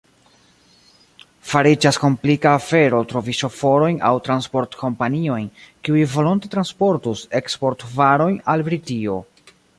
[1.49, 5.47] Fariĝas komplika afero trovi ŝoforojn aŭ transportkompaniojn,
[5.87, 9.21] kiuj volonte transportus eksportvarojn al Britio.